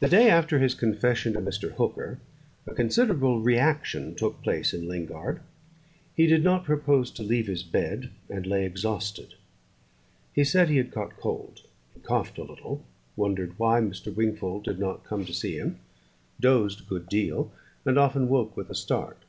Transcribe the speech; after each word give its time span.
The 0.00 0.08
day 0.08 0.30
after 0.30 0.58
his 0.58 0.74
confession 0.74 1.34
to 1.34 1.40
Mr. 1.40 1.72
Hooker, 1.72 2.18
a 2.66 2.72
considerable 2.72 3.42
re 3.42 3.58
action 3.58 4.14
took 4.14 4.40
place 4.42 4.72
in 4.72 4.88
Lingard. 4.88 5.40
He 6.16 6.26
did 6.26 6.42
not 6.42 6.64
propose 6.64 7.10
to 7.10 7.22
leave 7.22 7.46
his 7.46 7.62
bed, 7.62 8.08
and 8.30 8.46
lay 8.46 8.64
exhausted. 8.64 9.34
He 10.32 10.44
said 10.44 10.70
he 10.70 10.78
had 10.78 10.92
caught 10.92 11.18
cold. 11.18 11.60
He 11.92 12.00
coughed 12.00 12.38
a 12.38 12.42
little; 12.42 12.86
wondered 13.16 13.58
why 13.58 13.82
Mr. 13.82 14.16
Wingfold 14.16 14.64
did 14.64 14.78
not 14.78 15.04
come 15.04 15.26
to 15.26 15.34
see 15.34 15.58
him, 15.58 15.78
dozed 16.40 16.80
a 16.80 16.84
good 16.84 17.06
deal, 17.10 17.52
and 17.84 17.98
often 17.98 18.30
woke 18.30 18.56
with 18.56 18.70
a 18.70 18.74
start. 18.74 19.24